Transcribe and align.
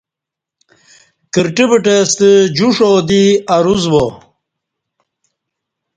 کرٹہ 1.33 1.65
بٹہ 1.69 1.95
ستہ 2.11 2.29
جوش 2.55 2.77
آودی 2.87 3.23
اروس 3.55 3.83
وا 3.91 4.05